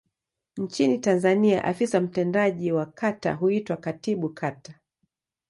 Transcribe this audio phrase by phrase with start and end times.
[0.57, 4.79] Nchini Tanzania afisa mtendaji wa kata huitwa Katibu Kata.